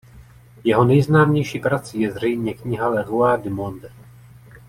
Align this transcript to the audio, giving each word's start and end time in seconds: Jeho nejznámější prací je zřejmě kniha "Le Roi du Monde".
Jeho 0.63 0.83
nejznámější 0.83 1.59
prací 1.59 1.99
je 2.01 2.11
zřejmě 2.11 2.53
kniha 2.53 2.87
"Le 2.89 3.03
Roi 3.03 3.41
du 3.43 3.49
Monde". 3.49 3.91